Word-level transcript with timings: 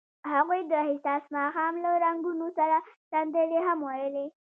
هغوی 0.33 0.61
د 0.71 0.73
حساس 0.87 1.23
ماښام 1.37 1.73
له 1.83 1.91
رنګونو 2.05 2.47
سره 2.57 2.75
سندرې 3.11 3.59
هم 3.67 3.79
ویلې. 3.87 4.25